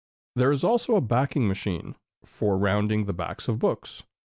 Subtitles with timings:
[0.35, 1.93] There is also a backing machine,
[2.25, 4.01] for rounding the backs of books.